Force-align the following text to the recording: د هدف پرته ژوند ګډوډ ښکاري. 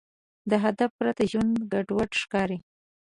د 0.49 0.51
هدف 0.63 0.91
پرته 0.99 1.23
ژوند 1.31 1.53
ګډوډ 1.71 2.11
ښکاري. 2.21 2.57